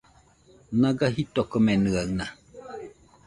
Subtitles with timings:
[0.79, 2.25] Naga jitokomenɨaɨna